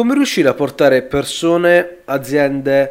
[0.00, 2.90] come riuscire a portare persone, aziende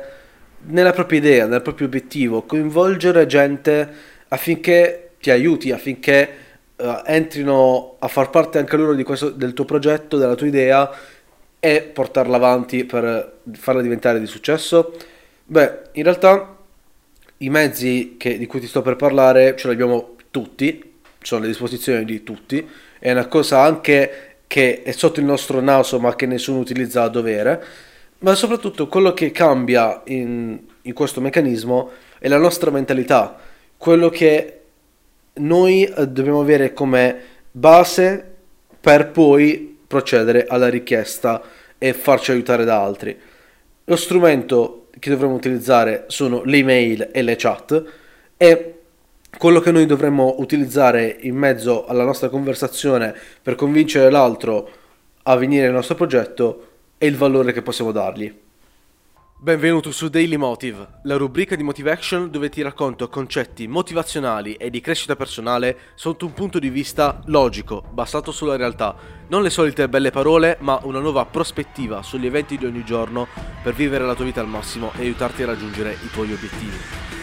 [0.67, 3.89] nella propria idea, nel proprio obiettivo, coinvolgere gente
[4.27, 6.29] affinché ti aiuti, affinché
[6.75, 10.87] uh, entrino a far parte anche loro questo, del tuo progetto, della tua idea
[11.59, 14.95] e portarla avanti per farla diventare di successo?
[15.45, 16.57] Beh, in realtà
[17.37, 21.47] i mezzi che, di cui ti sto per parlare ce li abbiamo tutti, sono a
[21.47, 22.69] disposizione di tutti,
[22.99, 27.07] è una cosa anche che è sotto il nostro naso ma che nessuno utilizza a
[27.07, 27.63] dovere,
[28.19, 33.37] ma soprattutto quello che cambia in, in questo meccanismo è la nostra mentalità,
[33.77, 34.61] quello che
[35.33, 37.15] noi eh, dobbiamo avere come
[37.51, 38.25] base
[38.81, 41.43] per poi procedere alla richiesta
[41.77, 43.15] e farci aiutare da altri.
[43.83, 47.83] Lo strumento che dovremmo utilizzare sono le email e le chat
[48.35, 48.78] e
[49.37, 54.69] quello che noi dovremmo utilizzare in mezzo alla nostra conversazione per convincere l'altro
[55.23, 58.47] a venire nel nostro progetto è il valore che possiamo dargli.
[59.41, 64.81] Benvenuto su Daily Motive, la rubrica di Motivation dove ti racconto concetti motivazionali e di
[64.81, 68.93] crescita personale sotto un punto di vista logico, basato sulla realtà.
[69.29, 73.27] Non le solite belle parole, ma una nuova prospettiva sugli eventi di ogni giorno
[73.63, 77.18] per vivere la tua vita al massimo e aiutarti a raggiungere i tuoi obiettivi.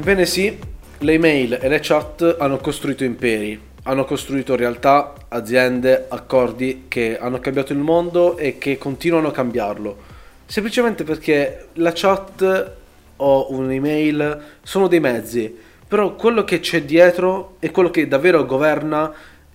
[0.00, 0.58] Ebbene sì,
[1.00, 7.38] le email e le chat hanno costruito imperi, hanno costruito realtà, aziende, accordi che hanno
[7.38, 9.98] cambiato il mondo e che continuano a cambiarlo.
[10.46, 12.72] Semplicemente perché la chat
[13.16, 15.54] o un'email sono dei mezzi,
[15.86, 19.12] però quello che c'è dietro è quello che davvero governa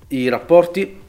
[0.10, 1.02] i rapporti,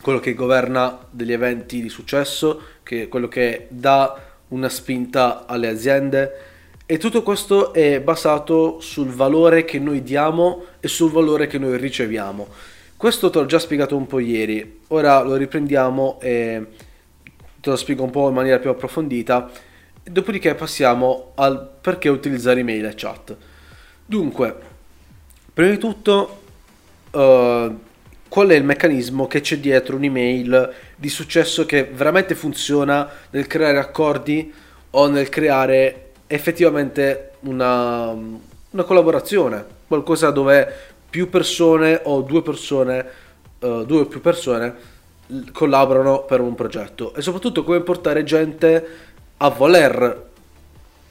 [0.00, 5.68] quello che governa degli eventi di successo, che è quello che dà una spinta alle
[5.68, 6.56] aziende
[6.90, 11.76] e tutto questo è basato sul valore che noi diamo e sul valore che noi
[11.76, 12.48] riceviamo.
[12.96, 16.66] Questo te l'ho già spiegato un po' ieri, ora lo riprendiamo e
[17.60, 19.50] te lo spiego un po' in maniera più approfondita.
[20.02, 23.36] Dopodiché passiamo al perché utilizzare email e chat.
[24.06, 24.56] Dunque,
[25.52, 26.40] prima di tutto,
[27.10, 27.78] uh,
[28.28, 33.76] qual è il meccanismo che c'è dietro un'email di successo che veramente funziona nel creare
[33.76, 34.50] accordi
[34.88, 40.72] o nel creare effettivamente una, una collaborazione, qualcosa dove
[41.10, 43.06] più persone o due persone,
[43.60, 44.96] uh, due o più persone
[45.52, 48.86] collaborano per un progetto e soprattutto come portare gente
[49.38, 50.26] a voler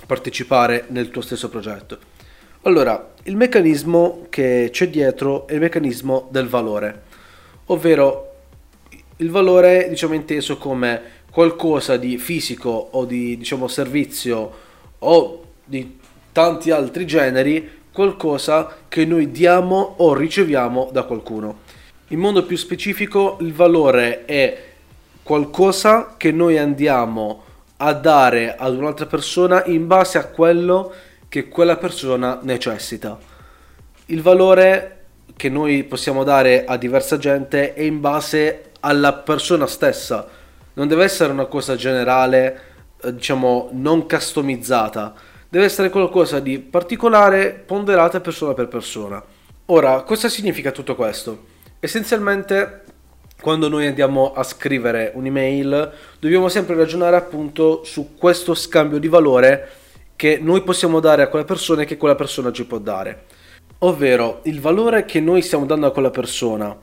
[0.06, 2.00] partecipare nel tuo stesso progetto.
[2.64, 7.04] Allora, il meccanismo che c'è dietro è il meccanismo del valore,
[7.66, 8.26] ovvero
[9.18, 14.66] il valore diciamo inteso come qualcosa di fisico o di diciamo servizio
[15.00, 16.00] o di
[16.31, 21.59] tanti altri generi qualcosa che noi diamo o riceviamo da qualcuno.
[22.09, 24.66] In modo più specifico il valore è
[25.24, 27.44] qualcosa che noi andiamo
[27.78, 30.94] a dare ad un'altra persona in base a quello
[31.28, 33.18] che quella persona necessita.
[34.06, 34.94] Il valore
[35.36, 40.28] che noi possiamo dare a diversa gente è in base alla persona stessa,
[40.74, 42.62] non deve essere una cosa generale
[43.12, 45.13] diciamo, non customizzata.
[45.50, 49.24] Deve essere qualcosa di particolare, ponderata persona per persona.
[49.68, 51.46] Ora, cosa significa tutto questo?
[51.80, 52.84] Essenzialmente,
[53.41, 59.69] quando noi andiamo a scrivere un'email, dobbiamo sempre ragionare appunto su questo scambio di valore
[60.16, 63.25] che noi possiamo dare a quella persona e che quella persona ci può dare.
[63.80, 66.75] Ovvero, il valore che noi stiamo dando a quella persona,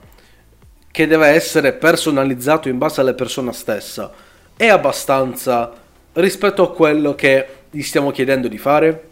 [0.91, 4.13] che deve essere personalizzato in base alla persona stessa,
[4.57, 5.73] è abbastanza
[6.15, 9.09] rispetto a quello che gli stiamo chiedendo di fare?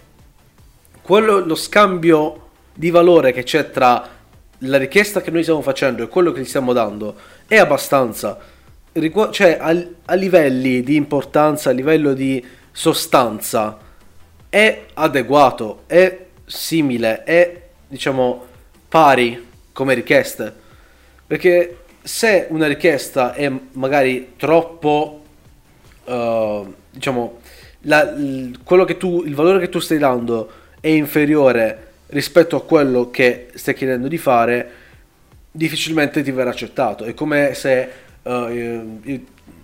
[1.03, 4.09] Quello, lo scambio di valore che c'è tra
[4.59, 7.15] la richiesta che noi stiamo facendo e quello che gli stiamo dando
[7.47, 8.39] è abbastanza,
[9.31, 13.79] cioè a, a livelli di importanza, a livello di sostanza,
[14.49, 18.47] è adeguato, è simile, è diciamo
[18.89, 20.53] pari come richieste.
[21.27, 25.22] Perché se una richiesta è magari troppo
[26.05, 27.41] uh, diciamo,
[27.83, 28.13] la,
[28.99, 30.51] tu, il valore che tu stai dando
[30.81, 34.71] è inferiore rispetto a quello che stai chiedendo di fare,
[35.51, 37.05] difficilmente ti verrà accettato.
[37.05, 37.89] È come se
[38.23, 38.99] uh, io,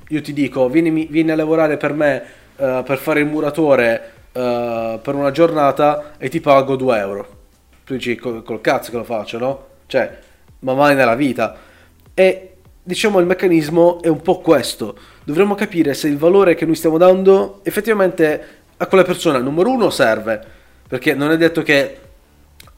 [0.08, 2.23] io, ti dico vieni, vieni, a lavorare per me
[2.56, 7.37] uh, per fare il muratore uh, per una giornata e ti pago 2 euro.
[7.85, 9.67] Tu dici col, col cazzo che lo faccio, no?
[9.87, 10.19] Cioè,
[10.61, 11.56] ma mai nella vita.
[12.14, 12.47] E
[12.88, 14.96] diciamo il meccanismo è un po' questo.
[15.23, 18.46] Dovremmo capire se il valore che noi stiamo dando effettivamente
[18.79, 20.43] a quella persona, numero uno, serve.
[20.88, 21.99] Perché non è detto che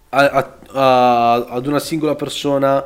[0.08, 2.84] a, a, ad una singola persona,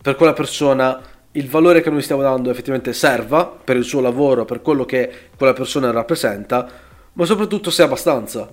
[0.00, 1.02] per quella persona
[1.32, 5.10] il valore che noi stiamo dando effettivamente serva per il suo lavoro, per quello che
[5.36, 6.68] quella persona rappresenta,
[7.14, 8.48] ma soprattutto se abbastanza.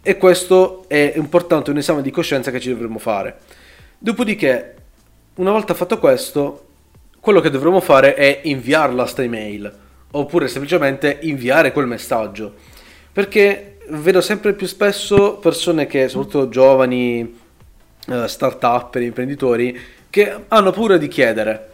[0.00, 3.38] E questo è importante, un esame di coscienza che ci dovremmo fare.
[3.98, 4.74] Dopodiché,
[5.34, 6.65] una volta fatto questo,
[7.26, 9.72] quello che dovremmo fare è inviarla sta email,
[10.12, 12.54] oppure semplicemente inviare quel messaggio.
[13.12, 17.36] Perché vedo sempre più spesso persone che, soprattutto giovani,
[18.06, 19.76] eh, start-up, imprenditori,
[20.08, 21.70] che hanno paura di chiedere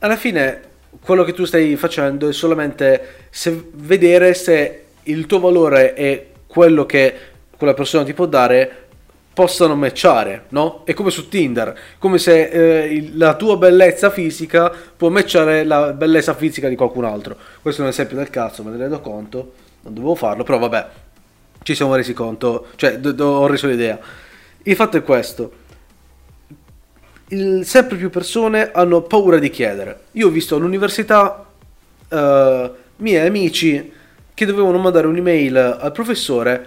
[0.00, 0.60] alla fine
[1.00, 6.84] quello che tu stai facendo è solamente se vedere se il tuo valore e quello
[6.84, 7.14] che
[7.56, 8.85] quella persona ti può dare
[9.36, 10.80] possano matchare, no?
[10.84, 16.32] È come su Tinder, come se eh, la tua bellezza fisica può matchare la bellezza
[16.32, 17.36] fisica di qualcun altro.
[17.60, 19.52] Questo è un esempio del cazzo, me ne rendo conto,
[19.82, 20.86] non dovevo farlo, però vabbè,
[21.62, 23.98] ci siamo resi conto, cioè do, do, ho reso l'idea.
[24.62, 25.52] Il fatto è questo,
[27.28, 30.04] il, sempre più persone hanno paura di chiedere.
[30.12, 31.44] Io ho visto all'università
[32.08, 33.92] uh, miei amici
[34.32, 36.66] che dovevano mandare un'email al professore,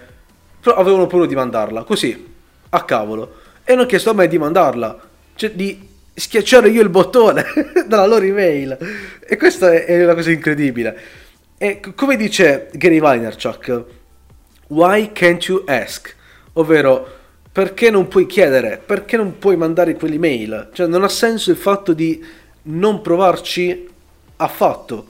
[0.60, 2.29] però avevano paura di mandarla, così,
[2.70, 3.34] a cavolo.
[3.64, 4.98] E hanno chiesto a me di mandarla,
[5.34, 7.44] cioè di schiacciare io il bottone
[7.86, 8.76] dalla loro email.
[9.26, 10.98] E questa è, è una cosa incredibile.
[11.58, 13.84] E come dice Gary Vaynerchuk,
[14.68, 16.14] why can't you ask?
[16.54, 17.18] Ovvero,
[17.52, 18.80] perché non puoi chiedere?
[18.84, 20.70] Perché non puoi mandare quell'email?
[20.72, 22.24] Cioè non ha senso il fatto di
[22.62, 23.88] non provarci
[24.36, 25.06] affatto.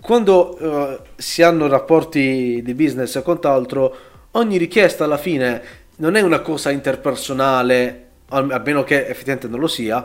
[0.00, 3.96] Quando uh, si hanno rapporti di business e quant'altro,
[4.32, 5.62] ogni richiesta alla fine
[5.96, 10.04] non è una cosa interpersonale, a meno che effettivamente non lo sia,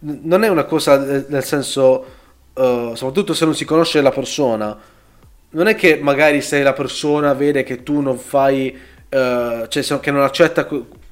[0.00, 2.06] non è una cosa nel senso,
[2.54, 4.76] uh, soprattutto se non si conosce la persona,
[5.50, 8.76] non è che magari se la persona vede che tu non fai,
[9.10, 10.66] uh, cioè che non accetta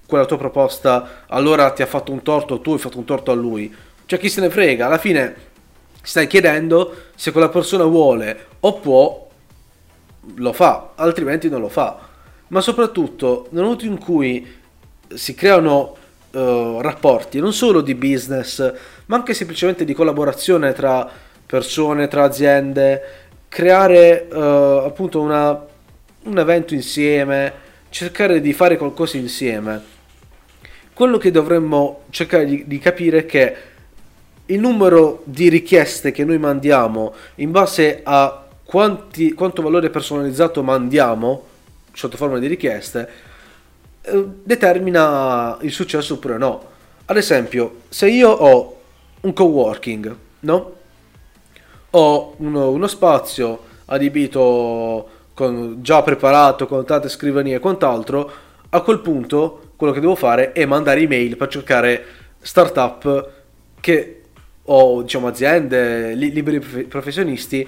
[0.07, 3.35] quella tua proposta, allora ti ha fatto un torto, tu hai fatto un torto a
[3.35, 3.75] lui.
[4.07, 5.35] Cioè chi se ne frega, alla fine
[6.03, 9.29] stai chiedendo se quella persona vuole o può,
[10.35, 12.15] lo fa, altrimenti non lo fa.
[12.49, 14.47] Ma soprattutto nel momento in cui
[15.13, 15.97] si creano
[16.31, 18.73] uh, rapporti non solo di business,
[19.07, 21.09] ma anche semplicemente di collaborazione tra
[21.45, 23.03] persone, tra aziende,
[23.49, 25.65] creare uh, appunto una,
[26.23, 27.53] un evento insieme,
[27.89, 29.95] cercare di fare qualcosa insieme.
[30.93, 33.57] Quello che dovremmo cercare di, di capire è che
[34.47, 41.55] il numero di richieste che noi mandiamo in base a quanti, quanto valore personalizzato mandiamo
[41.97, 43.09] sotto forma di richieste
[44.03, 46.75] eh, determina il successo oppure no.
[47.07, 48.81] Ad esempio, se io ho
[49.23, 50.75] un coworking, no?
[51.91, 58.31] Ho uno, uno spazio adibito con, già preparato con tante scrivanie e quant'altro,
[58.69, 62.05] a quel punto quello che devo fare è mandare email per cercare
[62.41, 63.31] startup
[63.81, 64.21] che
[64.65, 67.67] o diciamo aziende, li, liberi professionisti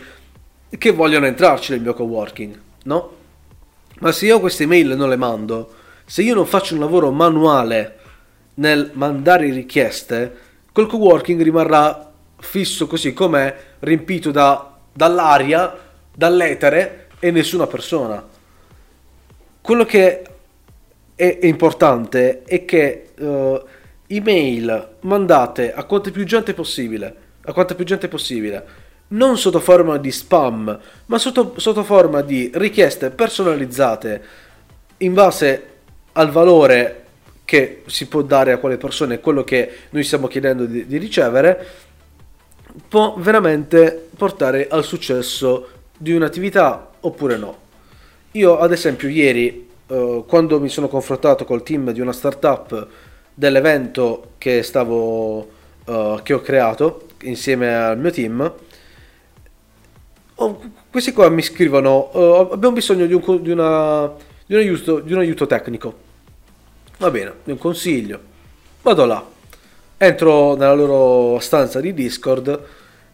[0.77, 3.17] che vogliono entrarci nel mio coworking, no?
[4.01, 5.75] Ma se io queste email non le mando,
[6.05, 7.99] se io non faccio un lavoro manuale
[8.55, 10.37] nel mandare richieste,
[10.73, 15.77] quel coworking rimarrà fisso così com'è, riempito da, dall'aria,
[16.15, 18.25] dall'etere e nessuna persona.
[19.61, 20.23] Quello che
[21.15, 23.61] è, importante è che uh,
[24.07, 28.65] email mandate a quanta più gente possibile, a quanta più gente possibile,
[29.09, 34.23] non sotto forma di spam, ma sotto, sotto forma di richieste personalizzate
[34.99, 35.63] in base
[36.13, 37.05] al valore
[37.45, 41.67] che si può dare a quelle persone, quello che noi stiamo chiedendo di, di ricevere,
[42.87, 47.57] può veramente portare al successo di un'attività oppure no.
[48.33, 52.87] Io ad esempio ieri uh, quando mi sono confrontato col team di una startup
[53.33, 55.49] dell'evento che stavo
[55.87, 58.53] uh, che ho creato insieme al mio team
[60.39, 64.13] oh, questi qua mi scrivono uh, abbiamo bisogno di un, di, una,
[64.47, 66.07] di, un aiuto, di un aiuto tecnico.
[66.99, 68.21] Va bene di un consiglio.
[68.83, 69.25] Vado là.
[69.97, 72.63] Entro nella loro stanza di discord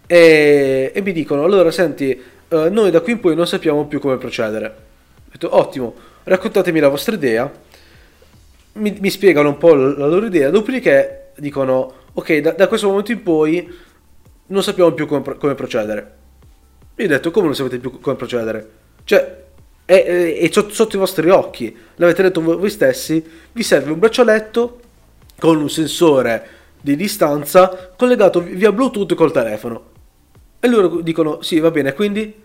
[0.06, 4.00] e, e mi dicono allora senti uh, noi da qui in poi non sappiamo più
[4.00, 4.66] come procedere.
[4.66, 7.50] Ho detto ottimo raccontatemi la vostra idea,
[8.74, 13.12] mi, mi spiegano un po' la loro idea, dopodiché dicono, ok, da, da questo momento
[13.12, 13.72] in poi
[14.46, 16.22] non sappiamo più come, come procedere.
[16.96, 18.70] Io ho detto, come non sapete più come procedere?
[19.04, 19.42] Cioè,
[19.84, 24.80] è, è, è sotto i vostri occhi, l'avete detto voi stessi, vi serve un braccialetto
[25.38, 26.48] con un sensore
[26.80, 29.92] di distanza collegato via Bluetooth col telefono.
[30.60, 32.42] E loro dicono, sì, va bene, quindi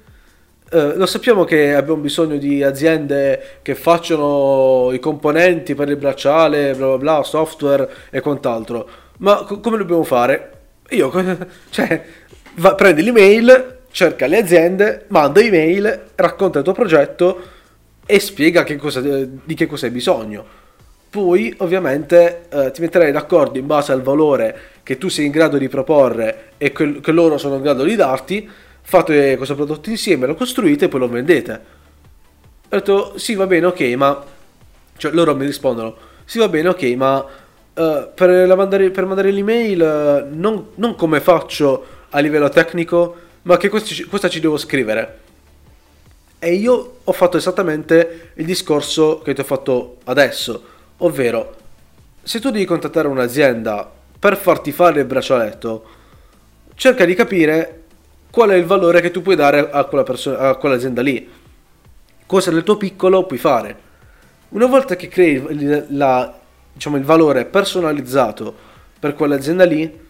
[0.71, 6.73] eh, lo sappiamo che abbiamo bisogno di aziende che facciano i componenti per il bracciale,
[6.73, 8.89] bla bla bla, software e quant'altro.
[9.17, 10.51] Ma co- come dobbiamo fare?
[10.89, 11.11] Io,
[11.69, 12.05] cioè,
[12.55, 17.41] va, prendi l'email, cerca le aziende, manda email, racconta il tuo progetto
[18.05, 20.57] e spiega che cosa, di che cosa hai bisogno.
[21.09, 25.57] Poi, ovviamente, eh, ti metterai d'accordo in base al valore che tu sei in grado
[25.57, 28.49] di proporre e che, che loro sono in grado di darti
[28.81, 31.61] fate questo prodotto insieme, lo costruite e poi lo vendete.
[32.71, 34.23] Ho detto, sì, va bene, ok, ma...
[34.97, 39.79] Cioè, loro mi rispondono, sì, va bene, ok, ma uh, per, mandare, per, mandare, l'email
[39.79, 45.19] uh, non, non, come faccio a livello tecnico, ma che questa ci devo scrivere.
[46.39, 50.63] E io ho fatto esattamente il discorso che ti ho fatto adesso,
[50.97, 51.55] ovvero,
[52.23, 55.85] se tu devi contattare un'azienda per farti fare il braccialetto,
[56.75, 57.83] cerca di capire
[58.29, 61.29] qual è il valore che tu puoi dare a, quella persona, a quell'azienda lì.
[62.25, 63.87] Cosa nel tuo piccolo puoi fare.
[64.49, 66.39] Una volta che crei la,
[66.71, 68.55] diciamo, il valore personalizzato
[68.99, 70.07] per quell'azienda lì,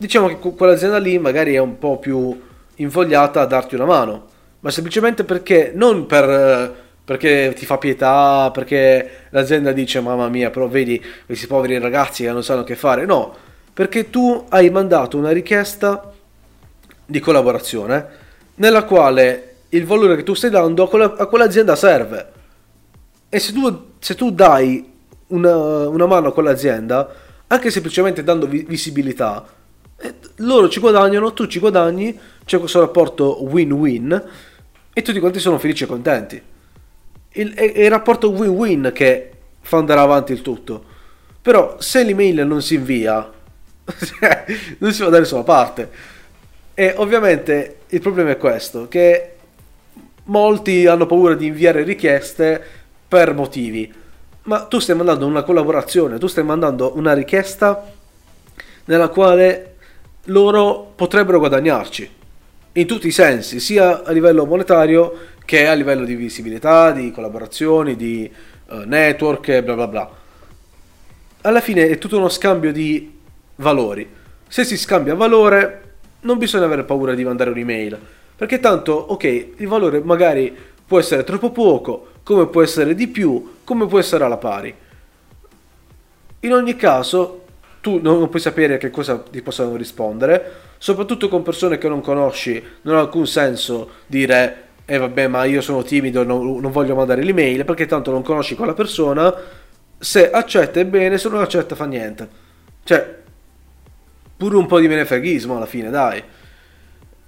[0.00, 2.40] diciamo che quell'azienda lì magari è un po' più
[2.76, 4.26] invogliata a darti una mano,
[4.60, 10.68] ma semplicemente perché non per perché ti fa pietà, perché l'azienda dice mamma mia, però
[10.68, 13.34] vedi questi poveri ragazzi che non sanno che fare, no,
[13.74, 16.12] perché tu hai mandato una richiesta
[17.04, 18.06] di collaborazione
[18.56, 22.32] nella quale il valore che tu stai dando a, quella, a quell'azienda serve.
[23.28, 24.92] E se tu, se tu dai
[25.28, 27.12] una, una, mano a quell'azienda,
[27.48, 29.44] anche semplicemente dando vi, visibilità,
[30.36, 34.28] loro ci guadagnano, tu ci guadagni, c'è questo rapporto win-win
[34.92, 36.42] e tutti quanti sono felici e contenti.
[37.32, 39.30] Il, è, il rapporto win-win che
[39.60, 40.84] fa andare avanti il tutto.
[41.42, 43.30] Però se l'email non si invia,
[44.78, 45.90] non si va da nessuna parte.
[46.74, 49.36] E ovviamente il problema è questo, che
[50.24, 52.62] molti hanno paura di inviare richieste
[53.06, 53.92] per motivi.
[54.42, 57.92] Ma tu stai mandando una collaborazione, tu stai mandando una richiesta
[58.86, 59.69] nella quale
[60.24, 62.10] loro potrebbero guadagnarci
[62.72, 67.96] in tutti i sensi, sia a livello monetario che a livello di visibilità, di collaborazioni,
[67.96, 68.30] di
[68.68, 70.10] uh, network bla bla bla.
[71.42, 73.18] Alla fine è tutto uno scambio di
[73.56, 74.08] valori.
[74.46, 77.98] Se si scambia valore, non bisogna avere paura di mandare un'email,
[78.36, 79.24] perché tanto, ok,
[79.56, 80.54] il valore magari
[80.86, 84.74] può essere troppo poco, come può essere di più, come può essere alla pari.
[86.40, 87.39] In ogni caso,
[87.80, 92.62] tu non puoi sapere che cosa ti possano rispondere, soprattutto con persone che non conosci,
[92.82, 97.22] non ha alcun senso dire eh vabbè ma io sono timido, non, non voglio mandare
[97.22, 99.32] l'email, perché tanto non conosci quella persona,
[99.96, 102.28] se accetta è bene, se non accetta fa niente.
[102.82, 103.18] Cioè,
[104.36, 106.20] pure un po' di menefreghismo alla fine, dai.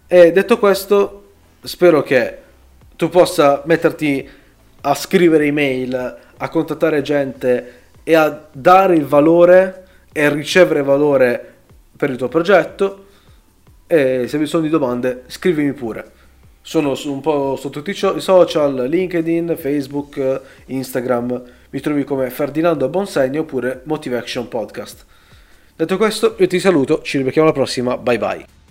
[0.09, 2.39] E detto questo, spero che
[2.97, 4.29] tu possa metterti
[4.81, 9.82] a scrivere email, a contattare gente e a dare il valore
[10.13, 11.55] e ricevere valore
[11.97, 13.07] per il tuo progetto.
[13.87, 16.21] E se vi sono di domande, scrivimi pure.
[16.61, 21.43] Sono un po' su tutti i social, LinkedIn, Facebook, Instagram.
[21.71, 25.05] Mi trovi come Ferdinando Bonsegno oppure Motivation Podcast.
[25.75, 28.62] Detto questo, io ti saluto, ci rivediamo alla prossima, bye bye.